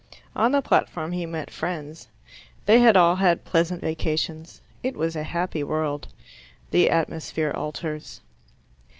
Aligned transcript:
On 0.35 0.51
the 0.51 0.63
platform 0.63 1.11
he 1.11 1.27
met 1.27 1.51
friends. 1.51 2.07
They 2.65 2.79
had 2.79 2.97
all 2.97 3.17
had 3.17 3.45
pleasant 3.45 3.81
vacations: 3.81 4.59
it 4.81 4.97
was 4.97 5.15
a 5.15 5.21
happy 5.21 5.63
world. 5.63 6.07
The 6.71 6.89
atmosphere 6.89 7.51
alters. 7.51 8.19